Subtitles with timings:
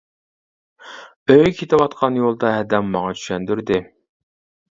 [1.33, 3.79] ئۆيگە كېتىۋاتقان يولدا ھەدەم ماڭا چۈشەندۈردى.